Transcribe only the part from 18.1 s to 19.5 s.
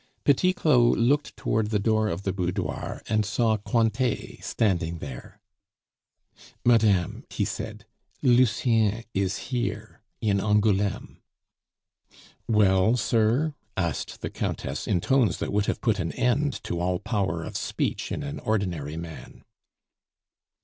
in an ordinary man.